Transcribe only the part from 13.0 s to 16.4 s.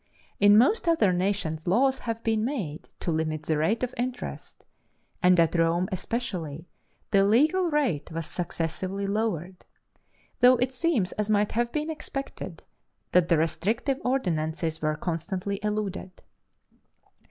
that the restrictive ordinances were constantly eluded.